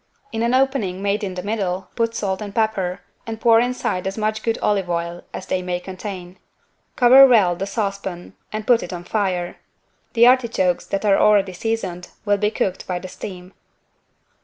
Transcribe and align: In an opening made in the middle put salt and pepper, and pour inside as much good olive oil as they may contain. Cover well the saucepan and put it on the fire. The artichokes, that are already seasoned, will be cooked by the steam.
In 0.31 0.41
an 0.41 0.55
opening 0.55 1.03
made 1.03 1.23
in 1.23 1.35
the 1.35 1.43
middle 1.43 1.89
put 1.95 2.15
salt 2.15 2.41
and 2.41 2.55
pepper, 2.55 3.01
and 3.27 3.39
pour 3.39 3.59
inside 3.59 4.07
as 4.07 4.17
much 4.17 4.41
good 4.41 4.57
olive 4.59 4.89
oil 4.89 5.21
as 5.31 5.45
they 5.45 5.61
may 5.61 5.79
contain. 5.79 6.39
Cover 6.95 7.27
well 7.27 7.55
the 7.55 7.67
saucepan 7.67 8.33
and 8.51 8.65
put 8.65 8.81
it 8.81 8.91
on 8.93 9.03
the 9.03 9.09
fire. 9.11 9.57
The 10.13 10.25
artichokes, 10.25 10.87
that 10.87 11.05
are 11.05 11.19
already 11.19 11.53
seasoned, 11.53 12.07
will 12.25 12.37
be 12.37 12.49
cooked 12.49 12.87
by 12.87 12.97
the 12.97 13.07
steam. 13.07 13.53